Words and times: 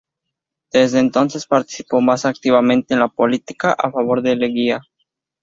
Desde 0.73 0.97
entonces 0.97 1.45
participó 1.45 2.01
más 2.01 2.25
activamente 2.25 2.95
en 2.95 2.99
la 3.01 3.07
política, 3.07 3.71
a 3.73 3.91
favor 3.91 4.23
de 4.23 4.35
Leguía. 4.35 4.81